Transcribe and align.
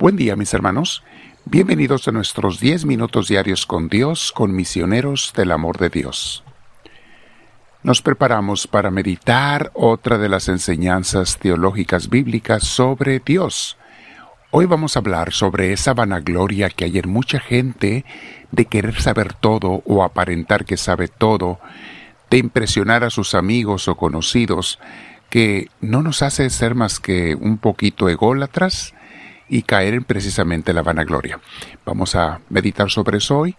Buen 0.00 0.16
día 0.16 0.34
mis 0.34 0.54
hermanos, 0.54 1.02
bienvenidos 1.44 2.08
a 2.08 2.10
nuestros 2.10 2.58
10 2.58 2.86
minutos 2.86 3.28
diarios 3.28 3.66
con 3.66 3.90
Dios, 3.90 4.32
con 4.32 4.56
misioneros 4.56 5.34
del 5.36 5.52
amor 5.52 5.76
de 5.76 5.90
Dios. 5.90 6.42
Nos 7.82 8.00
preparamos 8.00 8.66
para 8.66 8.90
meditar 8.90 9.70
otra 9.74 10.16
de 10.16 10.30
las 10.30 10.48
enseñanzas 10.48 11.36
teológicas 11.36 12.08
bíblicas 12.08 12.64
sobre 12.64 13.18
Dios. 13.20 13.76
Hoy 14.50 14.64
vamos 14.64 14.96
a 14.96 15.00
hablar 15.00 15.34
sobre 15.34 15.74
esa 15.74 15.92
vanagloria 15.92 16.70
que 16.70 16.86
hay 16.86 16.96
en 16.96 17.10
mucha 17.10 17.38
gente 17.38 18.06
de 18.52 18.64
querer 18.64 19.02
saber 19.02 19.34
todo 19.34 19.82
o 19.84 20.02
aparentar 20.02 20.64
que 20.64 20.78
sabe 20.78 21.08
todo, 21.08 21.60
de 22.30 22.38
impresionar 22.38 23.04
a 23.04 23.10
sus 23.10 23.34
amigos 23.34 23.86
o 23.86 23.96
conocidos, 23.96 24.78
que 25.28 25.68
no 25.82 26.00
nos 26.00 26.22
hace 26.22 26.48
ser 26.48 26.74
más 26.74 27.00
que 27.00 27.34
un 27.34 27.58
poquito 27.58 28.08
ególatras 28.08 28.94
y 29.50 29.62
caer 29.62 29.94
en 29.94 30.04
precisamente 30.04 30.72
la 30.72 30.82
vanagloria. 30.82 31.40
Vamos 31.84 32.14
a 32.14 32.40
meditar 32.48 32.88
sobre 32.88 33.18
eso 33.18 33.40
hoy 33.40 33.56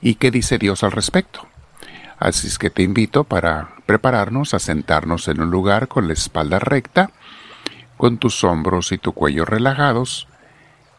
y 0.00 0.14
qué 0.14 0.30
dice 0.30 0.58
Dios 0.58 0.82
al 0.82 0.90
respecto. 0.90 1.46
Así 2.18 2.46
es 2.46 2.58
que 2.58 2.70
te 2.70 2.82
invito 2.82 3.24
para 3.24 3.74
prepararnos 3.84 4.54
a 4.54 4.58
sentarnos 4.58 5.28
en 5.28 5.42
un 5.42 5.50
lugar 5.50 5.86
con 5.86 6.08
la 6.08 6.14
espalda 6.14 6.58
recta, 6.58 7.10
con 7.98 8.16
tus 8.18 8.42
hombros 8.42 8.90
y 8.92 8.98
tu 8.98 9.12
cuello 9.12 9.44
relajados, 9.44 10.26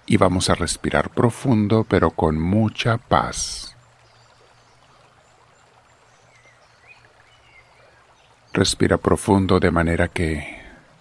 y 0.06 0.18
vamos 0.18 0.52
a 0.52 0.56
respirar 0.56 1.10
profundo 1.10 1.84
pero 1.90 2.12
con 2.12 2.40
mucha 2.40 2.98
paz. 2.98 3.76
Respira 8.54 8.98
profundo 8.98 9.60
de 9.60 9.72
manera 9.72 10.08
que 10.08 10.55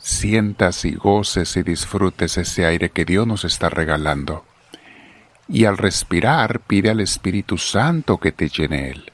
sientas 0.04 0.84
y 0.84 0.94
goces 0.94 1.56
y 1.56 1.62
disfrutes 1.62 2.36
ese 2.36 2.66
aire 2.66 2.90
que 2.90 3.06
Dios 3.06 3.26
nos 3.26 3.46
está 3.46 3.70
regalando. 3.70 4.44
Y 5.48 5.64
al 5.64 5.78
respirar 5.78 6.60
pide 6.60 6.90
al 6.90 7.00
Espíritu 7.00 7.56
Santo 7.56 8.18
que 8.18 8.30
te 8.30 8.50
llene 8.50 8.90
Él. 8.90 9.12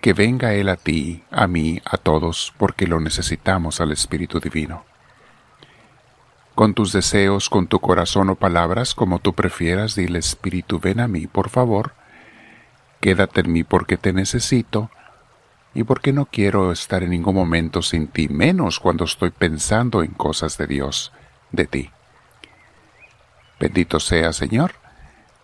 Que 0.00 0.14
venga 0.14 0.54
Él 0.54 0.70
a 0.70 0.76
ti, 0.76 1.24
a 1.30 1.46
mí, 1.46 1.82
a 1.84 1.98
todos, 1.98 2.54
porque 2.56 2.86
lo 2.86 3.00
necesitamos 3.00 3.82
al 3.82 3.92
Espíritu 3.92 4.40
Divino. 4.40 4.86
Con 6.54 6.72
tus 6.72 6.94
deseos, 6.94 7.50
con 7.50 7.66
tu 7.66 7.78
corazón 7.78 8.30
o 8.30 8.34
palabras, 8.34 8.94
como 8.94 9.18
tú 9.18 9.34
prefieras, 9.34 9.94
dile 9.94 10.18
Espíritu, 10.18 10.80
ven 10.80 11.00
a 11.00 11.08
mí, 11.08 11.26
por 11.26 11.50
favor. 11.50 11.92
Quédate 13.02 13.42
en 13.42 13.52
mí 13.52 13.62
porque 13.62 13.98
te 13.98 14.14
necesito 14.14 14.90
y 15.74 15.84
porque 15.84 16.12
no 16.12 16.26
quiero 16.26 16.72
estar 16.72 17.02
en 17.02 17.10
ningún 17.10 17.34
momento 17.34 17.82
sin 17.82 18.08
ti, 18.08 18.28
menos 18.28 18.78
cuando 18.78 19.04
estoy 19.04 19.30
pensando 19.30 20.02
en 20.02 20.12
cosas 20.12 20.58
de 20.58 20.66
Dios, 20.66 21.12
de 21.50 21.66
ti. 21.66 21.90
Bendito 23.58 24.00
sea, 24.00 24.32
Señor, 24.32 24.72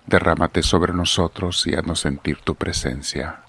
derrámate 0.06 0.62
sobre 0.62 0.92
nosotros 0.92 1.66
y 1.66 1.74
haznos 1.74 2.00
sentir 2.00 2.38
tu 2.38 2.54
presencia. 2.54 3.42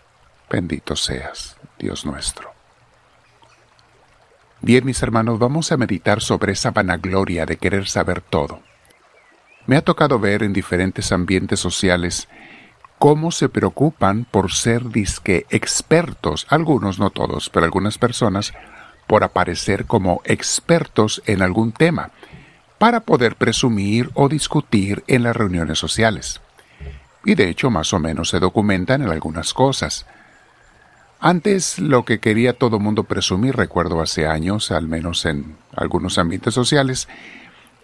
Bendito 0.50 0.96
seas, 0.96 1.58
Dios 1.78 2.06
nuestro. 2.06 2.52
Bien, 4.62 4.86
mis 4.86 5.02
hermanos, 5.02 5.40
vamos 5.40 5.72
a 5.72 5.78
meditar 5.78 6.22
sobre 6.22 6.52
esa 6.52 6.72
vanagloria 6.72 7.46
de 7.46 7.58
querer 7.58 7.88
saber 7.88 8.22
todo. 8.22 8.62
Me 9.68 9.78
ha 9.78 9.82
tocado 9.82 10.20
ver 10.20 10.44
en 10.44 10.52
diferentes 10.52 11.12
ambientes 11.12 11.60
sociales 11.60 12.28
cómo 13.00 13.32
se 13.32 13.48
preocupan 13.48 14.26
por 14.30 14.52
ser 14.52 14.90
disque 14.90 15.46
expertos, 15.50 16.46
algunos 16.50 17.00
no 17.00 17.10
todos, 17.10 17.50
pero 17.50 17.66
algunas 17.66 17.98
personas, 17.98 18.54
por 19.08 19.24
aparecer 19.24 19.86
como 19.86 20.22
expertos 20.26 21.24
en 21.26 21.42
algún 21.42 21.72
tema, 21.72 22.12
para 22.78 23.00
poder 23.00 23.38
presumir 23.38 24.12
o 24.14 24.28
discutir 24.30 25.04
en 25.08 25.24
las 25.24 25.36
reuniones 25.36 25.80
sociales. 25.80 26.42
Y 27.24 27.36
de 27.36 27.50
hecho 27.50 27.70
más 27.70 27.94
o 27.94 28.00
menos 28.00 28.30
se 28.30 28.40
documentan 28.40 29.02
en 29.02 29.10
algunas 29.10 29.54
cosas. 29.54 30.06
Antes 31.22 31.80
lo 31.80 32.04
que 32.06 32.20
quería 32.20 32.58
todo 32.58 32.80
mundo 32.80 33.06
presumir, 33.06 33.56
recuerdo 33.56 34.02
hace 34.02 34.28
años, 34.28 34.72
al 34.72 34.88
menos 34.88 35.26
en 35.26 35.56
algunos 35.76 36.18
ambientes 36.18 36.54
sociales, 36.54 37.08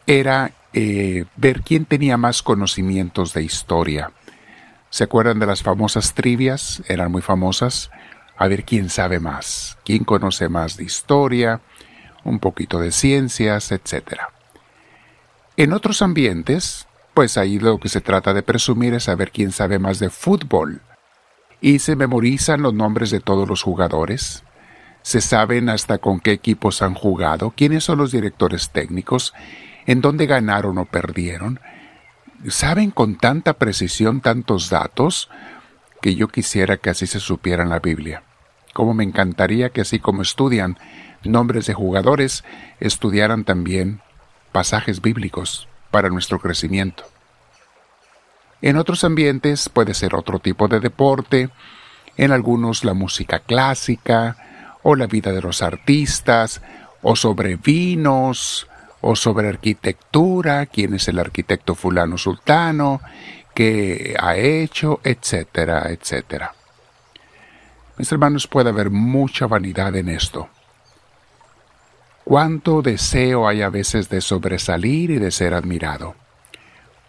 era 0.07 0.51
eh, 0.73 1.25
ver 1.37 1.61
quién 1.61 1.85
tenía 1.85 2.17
más 2.17 2.41
conocimientos 2.41 3.33
de 3.33 3.43
historia, 3.43 4.11
¿Se 4.89 5.03
acuerdan 5.03 5.39
de 5.39 5.45
las 5.45 5.63
famosas 5.63 6.13
trivias? 6.13 6.81
Eran 6.87 7.11
muy 7.11 7.21
famosas. 7.21 7.91
A 8.37 8.47
ver 8.47 8.65
quién 8.65 8.89
sabe 8.89 9.19
más, 9.19 9.77
quién 9.85 10.03
conoce 10.03 10.49
más 10.49 10.75
de 10.77 10.83
historia, 10.83 11.61
un 12.23 12.39
poquito 12.39 12.79
de 12.79 12.91
ciencias, 12.91 13.71
etc. 13.71 14.21
En 15.55 15.71
otros 15.71 16.01
ambientes, 16.01 16.85
pues 17.13 17.37
ahí 17.37 17.59
lo 17.59 17.79
que 17.79 17.87
se 17.87 18.01
trata 18.01 18.33
de 18.33 18.43
presumir 18.43 18.93
es 18.93 19.03
saber 19.05 19.31
quién 19.31 19.53
sabe 19.53 19.79
más 19.79 19.99
de 19.99 20.09
fútbol. 20.09 20.81
Y 21.61 21.79
se 21.79 21.95
memorizan 21.95 22.61
los 22.61 22.73
nombres 22.73 23.09
de 23.09 23.21
todos 23.21 23.47
los 23.47 23.63
jugadores. 23.63 24.43
Se 25.01 25.21
saben 25.21 25.69
hasta 25.69 25.97
con 25.99 26.19
qué 26.19 26.33
equipos 26.33 26.81
han 26.81 26.93
jugado, 26.93 27.53
quiénes 27.55 27.85
son 27.85 27.99
los 27.99 28.11
directores 28.11 28.71
técnicos, 28.71 29.33
en 29.85 30.01
dónde 30.01 30.25
ganaron 30.25 30.77
o 30.77 30.85
perdieron, 30.85 31.61
saben 32.49 32.91
con 32.91 33.17
tanta 33.17 33.53
precisión 33.53 34.21
tantos 34.21 34.69
datos 34.69 35.29
que 36.01 36.15
yo 36.15 36.27
quisiera 36.27 36.77
que 36.77 36.89
así 36.89 37.07
se 37.07 37.19
supiera 37.19 37.63
en 37.63 37.69
la 37.69 37.79
Biblia. 37.79 38.23
Como 38.73 38.93
me 38.93 39.03
encantaría 39.03 39.69
que 39.69 39.81
así 39.81 39.99
como 39.99 40.21
estudian 40.21 40.77
nombres 41.23 41.65
de 41.65 41.73
jugadores, 41.73 42.43
estudiaran 42.79 43.43
también 43.43 44.01
pasajes 44.51 45.01
bíblicos 45.01 45.67
para 45.91 46.09
nuestro 46.09 46.39
crecimiento. 46.39 47.03
En 48.61 48.77
otros 48.77 49.03
ambientes 49.03 49.69
puede 49.69 49.93
ser 49.93 50.15
otro 50.15 50.39
tipo 50.39 50.67
de 50.67 50.79
deporte, 50.79 51.49
en 52.17 52.31
algunos 52.31 52.83
la 52.83 52.93
música 52.93 53.39
clásica, 53.39 54.37
o 54.83 54.95
la 54.95 55.07
vida 55.07 55.31
de 55.31 55.41
los 55.41 55.61
artistas, 55.61 56.61
o 57.01 57.15
sobre 57.15 57.55
vinos, 57.55 58.67
o 59.07 59.15
sobre 59.15 59.47
arquitectura, 59.47 60.65
quién 60.65 60.95
es 60.95 61.07
el 61.07 61.19
arquitecto 61.19 61.75
fulano 61.75 62.17
sultano, 62.17 63.01
qué 63.53 64.15
ha 64.19 64.35
hecho, 64.35 64.99
etcétera, 65.03 65.91
etcétera. 65.91 66.55
Mis 67.97 68.11
hermanos, 68.11 68.47
puede 68.47 68.69
haber 68.69 68.89
mucha 68.89 69.45
vanidad 69.45 69.95
en 69.95 70.09
esto. 70.09 70.49
Cuánto 72.23 72.81
deseo 72.81 73.47
hay 73.47 73.61
a 73.61 73.69
veces 73.69 74.09
de 74.09 74.21
sobresalir 74.21 75.11
y 75.11 75.19
de 75.19 75.29
ser 75.29 75.53
admirado. 75.53 76.15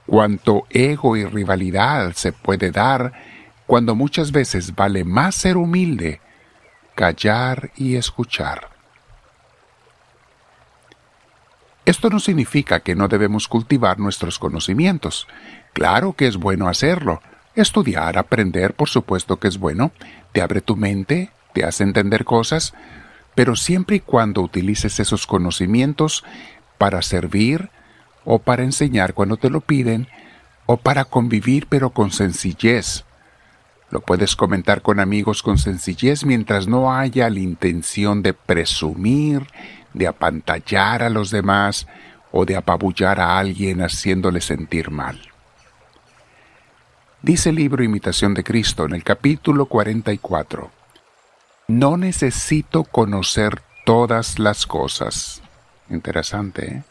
Cuánto 0.04 0.66
ego 0.68 1.16
y 1.16 1.24
rivalidad 1.24 2.12
se 2.12 2.32
puede 2.32 2.72
dar 2.72 3.14
cuando 3.66 3.94
muchas 3.94 4.32
veces 4.32 4.74
vale 4.74 5.02
más 5.02 5.34
ser 5.34 5.56
humilde, 5.56 6.20
callar 6.94 7.70
y 7.74 7.96
escuchar. 7.96 8.75
Esto 11.86 12.10
no 12.10 12.18
significa 12.18 12.80
que 12.80 12.96
no 12.96 13.06
debemos 13.06 13.46
cultivar 13.46 14.00
nuestros 14.00 14.40
conocimientos. 14.40 15.28
Claro 15.72 16.14
que 16.14 16.26
es 16.26 16.36
bueno 16.36 16.66
hacerlo. 16.66 17.22
Estudiar, 17.54 18.18
aprender, 18.18 18.74
por 18.74 18.88
supuesto 18.88 19.38
que 19.38 19.46
es 19.46 19.58
bueno. 19.58 19.92
Te 20.32 20.42
abre 20.42 20.60
tu 20.60 20.74
mente, 20.74 21.30
te 21.54 21.64
hace 21.64 21.84
entender 21.84 22.24
cosas, 22.24 22.74
pero 23.36 23.54
siempre 23.54 23.96
y 23.96 24.00
cuando 24.00 24.42
utilices 24.42 24.98
esos 24.98 25.28
conocimientos 25.28 26.24
para 26.76 27.02
servir 27.02 27.70
o 28.24 28.40
para 28.40 28.64
enseñar 28.64 29.14
cuando 29.14 29.36
te 29.36 29.48
lo 29.48 29.60
piden 29.60 30.08
o 30.66 30.78
para 30.78 31.04
convivir 31.04 31.68
pero 31.68 31.90
con 31.90 32.10
sencillez. 32.10 33.04
Lo 33.90 34.00
puedes 34.00 34.34
comentar 34.34 34.82
con 34.82 34.98
amigos 34.98 35.44
con 35.44 35.56
sencillez 35.56 36.24
mientras 36.24 36.66
no 36.66 36.92
haya 36.92 37.30
la 37.30 37.38
intención 37.38 38.22
de 38.22 38.34
presumir 38.34 39.46
de 39.96 40.06
apantallar 40.06 41.02
a 41.02 41.08
los 41.08 41.30
demás 41.30 41.88
o 42.30 42.44
de 42.44 42.54
apabullar 42.54 43.18
a 43.18 43.38
alguien 43.38 43.80
haciéndole 43.80 44.42
sentir 44.42 44.90
mal. 44.90 45.18
Dice 47.22 47.48
el 47.48 47.56
libro 47.56 47.82
Imitación 47.82 48.34
de 48.34 48.44
Cristo 48.44 48.84
en 48.84 48.92
el 48.92 49.02
capítulo 49.02 49.66
44, 49.66 50.70
No 51.68 51.96
necesito 51.96 52.84
conocer 52.84 53.62
todas 53.86 54.38
las 54.38 54.66
cosas. 54.66 55.42
Interesante, 55.88 56.66
¿eh? 56.66 56.82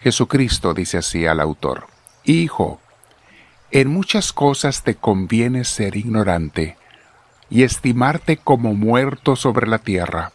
Jesucristo 0.00 0.74
dice 0.74 0.98
así 0.98 1.26
al 1.26 1.40
autor, 1.40 1.86
Hijo, 2.24 2.80
en 3.70 3.88
muchas 3.88 4.32
cosas 4.32 4.82
te 4.82 4.96
conviene 4.96 5.64
ser 5.64 5.96
ignorante 5.96 6.76
y 7.50 7.62
estimarte 7.62 8.36
como 8.36 8.74
muerto 8.74 9.36
sobre 9.36 9.68
la 9.68 9.78
tierra 9.78 10.32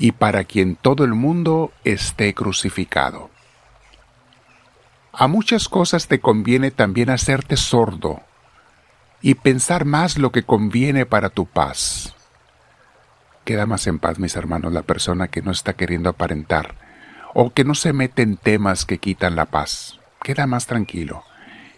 y 0.00 0.12
para 0.12 0.44
quien 0.44 0.76
todo 0.76 1.04
el 1.04 1.12
mundo 1.12 1.72
esté 1.84 2.32
crucificado. 2.32 3.28
A 5.12 5.28
muchas 5.28 5.68
cosas 5.68 6.08
te 6.08 6.20
conviene 6.20 6.70
también 6.70 7.10
hacerte 7.10 7.58
sordo 7.58 8.22
y 9.20 9.34
pensar 9.34 9.84
más 9.84 10.16
lo 10.16 10.32
que 10.32 10.42
conviene 10.42 11.04
para 11.04 11.28
tu 11.28 11.44
paz. 11.44 12.14
Queda 13.44 13.66
más 13.66 13.86
en 13.86 13.98
paz, 13.98 14.18
mis 14.18 14.36
hermanos, 14.36 14.72
la 14.72 14.82
persona 14.82 15.28
que 15.28 15.42
no 15.42 15.50
está 15.50 15.74
queriendo 15.74 16.08
aparentar 16.08 16.76
o 17.34 17.52
que 17.52 17.64
no 17.64 17.74
se 17.74 17.92
mete 17.92 18.22
en 18.22 18.38
temas 18.38 18.86
que 18.86 18.96
quitan 18.96 19.36
la 19.36 19.44
paz. 19.44 20.00
Queda 20.22 20.46
más 20.46 20.66
tranquilo. 20.66 21.24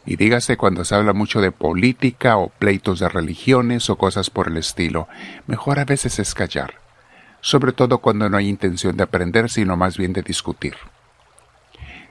Y 0.06 0.14
dígase 0.14 0.56
cuando 0.56 0.84
se 0.84 0.94
habla 0.94 1.12
mucho 1.12 1.40
de 1.40 1.50
política 1.50 2.36
o 2.36 2.50
pleitos 2.50 3.00
de 3.00 3.08
religiones 3.08 3.90
o 3.90 3.96
cosas 3.96 4.30
por 4.30 4.46
el 4.46 4.58
estilo, 4.58 5.08
mejor 5.48 5.80
a 5.80 5.84
veces 5.84 6.20
es 6.20 6.34
callar, 6.34 6.81
sobre 7.42 7.72
todo 7.72 7.98
cuando 7.98 8.30
no 8.30 8.38
hay 8.38 8.48
intención 8.48 8.96
de 8.96 9.02
aprender, 9.02 9.50
sino 9.50 9.76
más 9.76 9.98
bien 9.98 10.14
de 10.14 10.22
discutir. 10.22 10.76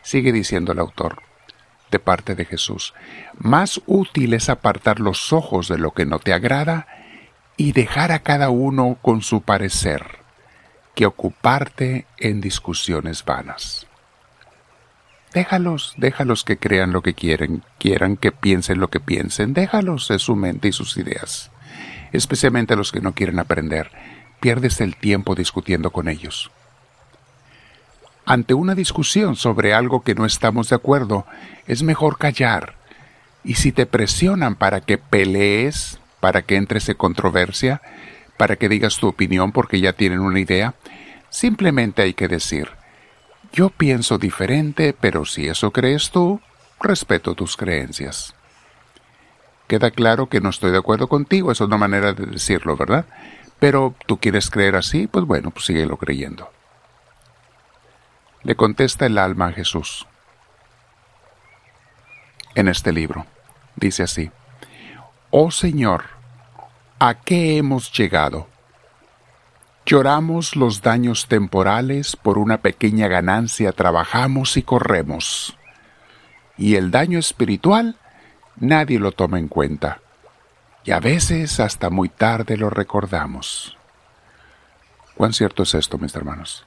Sigue 0.03 0.31
diciendo 0.31 0.73
el 0.73 0.79
autor, 0.79 1.23
de 1.89 1.99
parte 1.99 2.35
de 2.35 2.45
Jesús, 2.45 2.93
más 3.37 3.81
útil 3.85 4.33
es 4.33 4.49
apartar 4.49 4.99
los 4.99 5.33
ojos 5.33 5.67
de 5.67 5.77
lo 5.77 5.91
que 5.91 6.05
no 6.05 6.19
te 6.19 6.33
agrada 6.33 6.87
y 7.57 7.71
dejar 7.71 8.11
a 8.11 8.19
cada 8.19 8.49
uno 8.49 8.97
con 9.01 9.21
su 9.21 9.41
parecer, 9.41 10.19
que 10.95 11.05
ocuparte 11.05 12.05
en 12.17 12.41
discusiones 12.41 13.23
vanas. 13.23 13.87
Déjalos, 15.33 15.93
déjalos 15.97 16.43
que 16.43 16.57
crean 16.57 16.91
lo 16.91 17.01
que 17.01 17.13
quieren, 17.13 17.63
quieran 17.79 18.17
que 18.17 18.33
piensen 18.33 18.79
lo 18.79 18.89
que 18.89 18.99
piensen, 18.99 19.53
déjalos 19.53 20.11
en 20.11 20.19
su 20.19 20.35
mente 20.35 20.67
y 20.67 20.71
sus 20.73 20.97
ideas, 20.97 21.51
especialmente 22.11 22.75
los 22.75 22.91
que 22.91 22.99
no 22.99 23.13
quieren 23.13 23.39
aprender. 23.39 23.91
Pierdes 24.41 24.81
el 24.81 24.97
tiempo 24.97 25.35
discutiendo 25.35 25.91
con 25.91 26.09
ellos. 26.09 26.51
Ante 28.25 28.53
una 28.53 28.75
discusión 28.75 29.35
sobre 29.35 29.73
algo 29.73 30.01
que 30.01 30.15
no 30.15 30.25
estamos 30.25 30.69
de 30.69 30.75
acuerdo, 30.75 31.25
es 31.67 31.83
mejor 31.83 32.17
callar. 32.17 32.75
Y 33.43 33.55
si 33.55 33.71
te 33.71 33.85
presionan 33.85 34.55
para 34.55 34.81
que 34.81 34.97
pelees, 34.97 35.99
para 36.19 36.41
que 36.41 36.55
entres 36.55 36.89
en 36.89 36.97
controversia, 36.97 37.81
para 38.37 38.55
que 38.55 38.67
digas 38.67 38.97
tu 38.97 39.07
opinión 39.07 39.51
porque 39.51 39.79
ya 39.79 39.93
tienen 39.93 40.19
una 40.19 40.39
idea, 40.39 40.73
simplemente 41.29 42.01
hay 42.01 42.15
que 42.15 42.27
decir, 42.27 42.69
yo 43.53 43.69
pienso 43.69 44.17
diferente, 44.17 44.95
pero 44.99 45.25
si 45.25 45.47
eso 45.47 45.71
crees 45.71 46.09
tú, 46.09 46.41
respeto 46.81 47.35
tus 47.35 47.55
creencias. 47.55 48.33
Queda 49.67 49.91
claro 49.91 50.29
que 50.29 50.41
no 50.41 50.49
estoy 50.49 50.71
de 50.71 50.79
acuerdo 50.79 51.07
contigo, 51.07 51.51
es 51.51 51.61
una 51.61 51.77
manera 51.77 52.13
de 52.13 52.25
decirlo, 52.25 52.75
¿verdad? 52.75 53.05
Pero 53.61 53.93
tú 54.07 54.17
quieres 54.17 54.49
creer 54.49 54.75
así, 54.75 55.05
pues 55.05 55.23
bueno, 55.23 55.51
pues 55.51 55.67
síguelo 55.67 55.95
creyendo. 55.97 56.49
Le 58.41 58.55
contesta 58.55 59.05
el 59.05 59.19
alma 59.19 59.49
a 59.49 59.51
Jesús. 59.51 60.07
En 62.55 62.67
este 62.67 62.91
libro, 62.91 63.27
dice 63.75 64.01
así, 64.01 64.31
Oh 65.29 65.51
Señor, 65.51 66.05
¿a 66.97 67.13
qué 67.13 67.57
hemos 67.57 67.95
llegado? 67.95 68.47
Lloramos 69.85 70.55
los 70.55 70.81
daños 70.81 71.27
temporales, 71.27 72.15
por 72.15 72.39
una 72.39 72.61
pequeña 72.61 73.07
ganancia 73.09 73.73
trabajamos 73.73 74.57
y 74.57 74.63
corremos. 74.63 75.55
Y 76.57 76.77
el 76.77 76.89
daño 76.89 77.19
espiritual 77.19 77.95
nadie 78.55 78.97
lo 78.97 79.11
toma 79.11 79.37
en 79.37 79.47
cuenta. 79.47 79.99
Y 80.83 80.91
a 80.91 80.99
veces 80.99 81.59
hasta 81.59 81.89
muy 81.89 82.09
tarde 82.09 82.57
lo 82.57 82.69
recordamos. 82.69 83.77
¿Cuán 85.15 85.33
cierto 85.33 85.63
es 85.63 85.75
esto, 85.75 85.97
mis 85.97 86.15
hermanos? 86.15 86.65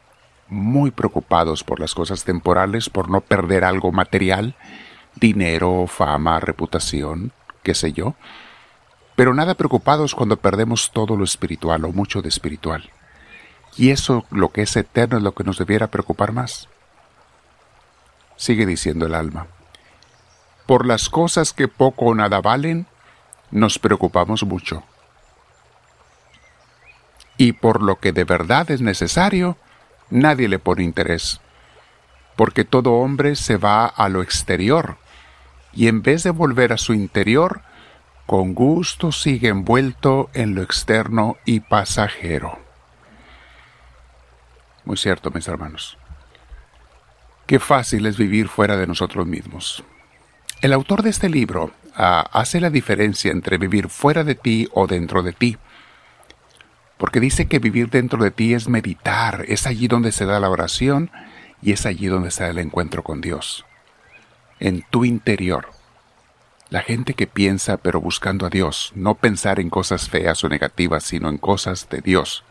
Muy 0.49 0.93
preocupados 0.93 1.65
por 1.65 1.81
las 1.81 1.95
cosas 1.95 2.25
temporales, 2.25 2.89
por 2.89 3.11
no 3.11 3.21
perder 3.21 3.65
algo 3.65 3.91
material, 3.91 4.55
dinero, 5.17 5.87
fama, 5.89 6.39
reputación, 6.39 7.33
qué 7.63 7.75
sé 7.75 7.93
yo. 7.93 8.15
Pero 9.17 9.35
nada 9.35 9.55
preocupados 9.55 10.15
cuando 10.15 10.37
perdemos 10.37 10.93
todo 10.93 11.17
lo 11.17 11.25
espiritual 11.25 11.85
o 11.85 11.93
mucho 11.93 12.23
de 12.23 12.29
espiritual. 12.29 12.91
Y 13.77 13.91
eso, 13.91 14.25
lo 14.31 14.51
que 14.51 14.63
es 14.63 14.77
eterno, 14.77 15.17
es 15.17 15.25
lo 15.25 15.35
que 15.35 15.43
nos 15.43 15.59
debiera 15.59 15.89
preocupar 15.89 16.33
más. 16.33 16.69
Sigue 18.37 18.67
diciendo 18.67 19.07
el 19.07 19.15
alma. 19.15 19.49
Por 20.67 20.87
las 20.87 21.09
cosas 21.09 21.53
que 21.53 21.67
poco 21.67 22.07
o 22.07 22.15
nada 22.15 22.41
valen, 22.41 22.87
nos 23.51 23.79
preocupamos 23.79 24.45
mucho. 24.45 24.83
Y 27.37 27.53
por 27.53 27.83
lo 27.83 27.99
que 27.99 28.13
de 28.13 28.25
verdad 28.25 28.71
es 28.71 28.81
necesario, 28.81 29.57
nadie 30.11 30.49
le 30.49 30.59
pone 30.59 30.85
interés. 30.85 31.41
Porque 32.37 32.65
todo 32.65 32.95
hombre 32.95 33.37
se 33.37 33.57
va 33.57 33.87
a 33.87 34.09
lo 34.09 34.23
exterior, 34.23 34.97
y 35.73 35.89
en 35.89 36.03
vez 36.03 36.23
de 36.23 36.31
volver 36.31 36.73
a 36.73 36.79
su 36.79 36.95
interior, 36.95 37.63
con 38.27 38.55
gusto 38.55 39.13
sigue 39.13 39.49
envuelto 39.49 40.31
en 40.33 40.55
lo 40.55 40.63
externo 40.63 41.37
y 41.45 41.61
pasajero. 41.61 42.59
Muy 44.85 44.97
cierto, 44.97 45.31
mis 45.31 45.49
hermanos. 45.49 45.99
Qué 47.47 47.59
fácil 47.59 48.07
es 48.07 48.17
vivir 48.17 48.49
fuera 48.49 48.77
de 48.77 48.87
nosotros 48.87 49.27
mismos. 49.27 49.85
El 50.63 50.73
autor 50.73 51.03
de 51.03 51.11
este 51.11 51.29
libro 51.29 51.73
hace 51.95 52.61
la 52.61 52.71
diferencia 52.71 53.33
entre 53.33 53.59
vivir 53.59 53.89
fuera 53.89 54.25
de 54.25 54.35
ti 54.35 54.69
o 54.73 54.87
dentro 54.87 55.23
de 55.23 55.33
ti. 55.33 55.57
Porque 56.99 57.21
dice 57.21 57.47
que 57.47 57.59
vivir 57.59 57.91
dentro 57.91 58.23
de 58.23 58.31
ti 58.31 58.55
es 58.55 58.69
meditar, 58.69 59.45
es 59.49 59.67
allí 59.67 59.89
donde 59.89 60.13
se 60.13 60.27
da 60.27 60.41
la 60.41 60.51
oración 60.51 61.11
y 61.63 61.73
es 61.73 61.87
allí 61.87 62.07
donde 62.07 62.31
se 62.31 62.45
da 62.45 62.51
el 62.51 62.59
encuentro 62.59 63.03
con 63.03 63.21
Dios. 63.21 63.65
En 64.61 64.85
tu 64.91 65.05
interior. 65.05 65.69
La 66.71 66.83
gente 66.83 67.15
que 67.15 67.27
piensa 67.27 67.77
pero 67.77 68.01
buscando 68.01 68.47
a 68.47 68.51
Dios, 68.51 68.93
no 68.95 69.15
pensar 69.15 69.61
en 69.61 69.71
cosas 69.71 70.09
feas 70.09 70.43
o 70.45 70.49
negativas, 70.49 71.05
sino 71.05 71.29
en 71.29 71.39
cosas 71.39 71.89
de 71.89 72.01
Dios 72.01 72.45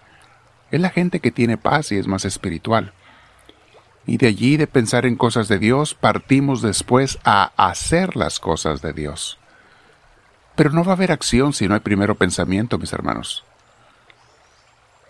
es 0.74 0.82
la 0.82 0.90
gente 0.90 1.20
que 1.20 1.30
tiene 1.30 1.56
paz 1.60 1.92
y 1.92 2.00
es 2.00 2.08
más 2.08 2.26
espiritual. 2.26 2.94
Y 4.06 4.18
de 4.18 4.28
allí, 4.28 4.58
de 4.58 4.68
pensar 4.68 5.06
en 5.06 5.16
cosas 5.16 5.48
de 5.48 5.60
Dios, 5.60 5.94
partimos 5.94 6.62
después 6.62 7.20
a 7.24 7.52
hacer 7.56 8.16
las 8.16 8.40
cosas 8.40 8.82
de 8.82 8.94
Dios. 8.94 9.38
Pero 10.56 10.72
no 10.72 10.84
va 10.84 10.92
a 10.92 10.96
haber 10.96 11.12
acción 11.12 11.54
si 11.54 11.68
no 11.68 11.74
hay 11.74 11.80
primero 11.80 12.16
pensamiento, 12.16 12.78
mis 12.78 12.94
hermanos. 12.94 13.44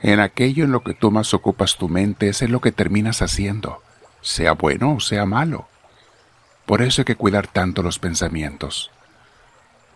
En 0.01 0.19
aquello 0.19 0.63
en 0.66 0.72
lo 0.72 0.84
que 0.84 0.94
tú 0.94 1.12
más 1.12 1.34
ocupas 1.34 1.78
tu 1.78 1.90
mente 1.90 2.30
es 2.30 2.42
en 2.42 2.51
lo 2.51 2.62
que 2.62 2.72
terminas 2.72 3.22
haciendo, 3.22 3.81
sea 4.22 4.54
bueno 4.54 4.95
o 4.95 5.00
sea 5.00 5.25
malo. 5.25 5.68
Por 6.66 6.81
eso 6.81 7.01
hay 7.01 7.06
que 7.06 7.16
cuidar 7.16 7.48
tanto 7.48 7.84
los 7.84 8.00
pensamientos, 8.00 8.92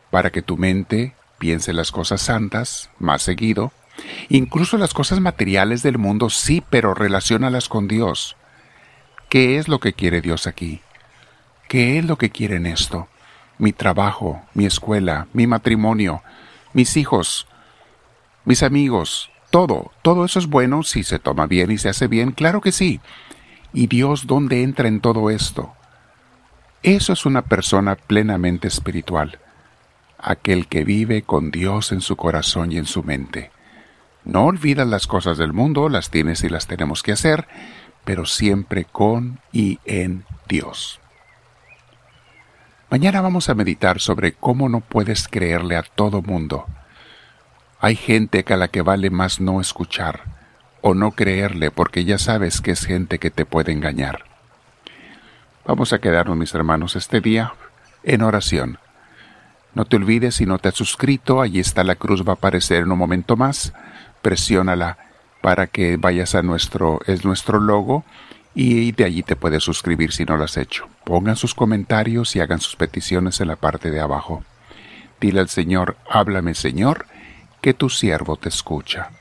para 0.10 0.32
que 0.32 0.42
tu 0.42 0.58
mente 0.58 1.14
piense 1.38 1.72
las 1.72 1.92
cosas 1.92 2.22
santas 2.22 2.90
más 3.00 3.22
seguido 3.22 3.72
Incluso 4.30 4.78
las 4.78 4.94
cosas 4.94 5.20
materiales 5.20 5.84
del 5.84 5.98
mundo 5.98 6.30
sí, 6.30 6.64
pero 6.70 6.94
relacionalas 6.94 7.70
con 7.70 7.88
Dios. 7.88 8.36
¿Qué 9.30 9.58
es 9.58 9.68
lo 9.68 9.80
que 9.80 9.94
quiere 9.94 10.22
Dios 10.22 10.48
aquí? 10.48 10.82
¿Qué 11.68 12.00
es 12.00 12.06
lo 12.06 12.18
que 12.18 12.30
quiere 12.30 12.56
en 12.56 12.66
esto? 12.66 13.10
Mi 13.58 13.74
trabajo, 13.74 14.42
mi 14.54 14.66
escuela, 14.66 15.28
mi 15.34 15.48
matrimonio, 15.48 16.22
mis 16.72 16.96
hijos, 16.96 17.48
mis 18.46 18.64
amigos, 18.64 19.30
todo, 19.50 19.92
todo 20.02 20.24
eso 20.24 20.40
es 20.40 20.48
bueno 20.48 20.84
si 20.84 21.04
se 21.04 21.20
toma 21.20 21.46
bien 21.46 21.72
y 21.72 21.78
se 21.78 21.90
hace 21.90 22.08
bien, 22.08 22.32
claro 22.32 22.62
que 22.62 22.72
sí. 22.72 23.02
¿Y 23.74 23.88
Dios 23.88 24.28
dónde 24.28 24.64
entra 24.64 24.88
en 24.88 25.02
todo 25.02 25.30
esto? 25.30 25.74
Eso 26.82 27.12
es 27.12 27.26
una 27.26 27.42
persona 27.42 27.96
plenamente 27.96 28.70
espiritual, 28.70 29.40
aquel 30.18 30.68
que 30.68 30.86
vive 30.86 31.24
con 31.24 31.52
Dios 31.52 31.92
en 31.92 32.00
su 32.00 32.16
corazón 32.16 32.72
y 32.72 32.78
en 32.78 32.86
su 32.86 33.04
mente. 33.04 33.52
No 34.24 34.46
olvidas 34.46 34.88
las 34.88 35.08
cosas 35.08 35.38
del 35.38 35.52
mundo, 35.52 35.90
las 35.90 36.12
tienes 36.12 36.44
y 36.44 36.50
las 36.50 36.68
tenemos 36.68 37.04
que 37.04 37.14
hacer, 37.14 37.48
pero 38.08 38.26
siempre 38.26 38.86
con 38.86 39.42
y 39.52 39.80
en 39.84 40.24
Dios. 40.48 41.02
Mañana 42.90 43.20
vamos 43.20 43.50
a 43.50 43.54
meditar 43.54 44.00
sobre 44.00 44.32
cómo 44.32 44.70
no 44.70 44.80
puedes 44.80 45.28
creerle 45.28 45.76
a 45.76 45.84
todo 45.84 46.22
mundo. 46.22 46.68
Hay 47.82 47.98
gente 47.98 48.46
a 48.48 48.56
la 48.56 48.70
que 48.70 48.82
vale 48.82 49.10
más 49.10 49.42
no 49.42 49.60
escuchar 49.60 50.22
o 50.80 50.94
no 50.94 51.12
creerle 51.12 51.70
porque 51.70 52.06
ya 52.06 52.18
sabes 52.18 52.62
que 52.62 52.72
es 52.72 52.86
gente 52.86 53.20
que 53.20 53.30
te 53.30 53.44
puede 53.44 53.74
engañar. 53.74 54.24
Vamos 55.66 55.92
a 55.92 56.00
quedarnos, 56.00 56.38
mis 56.38 56.56
hermanos, 56.56 56.96
este 56.96 57.20
día 57.20 57.56
en 58.04 58.22
oración. 58.22 58.80
No 59.74 59.84
te 59.84 59.98
olvides 59.98 60.36
si 60.36 60.46
no 60.46 60.60
te 60.60 60.70
has 60.70 60.76
suscrito, 60.76 61.42
allí 61.42 61.60
está 61.60 61.84
la 61.84 61.96
cruz, 61.96 62.26
va 62.26 62.32
a 62.32 62.36
aparecer 62.36 62.84
en 62.84 62.92
un 62.94 63.00
momento 63.00 63.36
más 63.36 63.74
presiónala 64.22 64.98
para 65.42 65.68
que 65.68 65.98
vayas 65.98 66.36
a 66.36 66.42
nuestro, 66.42 67.00
es 67.06 67.26
nuestro 67.26 67.60
logo 67.60 68.04
y 68.54 68.92
de 68.92 69.04
allí 69.06 69.24
te 69.24 69.36
puedes 69.36 69.64
suscribir 69.64 70.12
si 70.12 70.26
no 70.26 70.36
lo 70.36 70.44
has 70.44 70.58
hecho. 70.58 70.88
Pongan 71.04 71.36
sus 71.36 71.54
comentarios 71.54 72.36
y 72.36 72.40
hagan 72.40 72.60
sus 72.60 72.76
peticiones 72.76 73.40
en 73.40 73.50
la 73.50 73.56
parte 73.56 73.92
de 73.92 74.00
abajo. 74.00 74.44
Dile 75.22 75.40
al 75.40 75.50
Señor, 75.50 75.98
háblame 76.10 76.56
Señor, 76.56 77.06
que 77.62 77.74
tu 77.74 77.90
siervo 77.90 78.36
te 78.36 78.50
escucha. 78.50 79.12